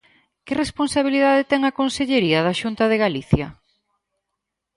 ¿Que 0.45 0.53
responsabilidade 0.63 1.47
ten 1.51 1.61
a 1.65 1.75
Consellería 1.79 2.39
da 2.47 2.57
Xunta 2.61 2.83
de 2.91 2.97
Galicia? 3.03 3.47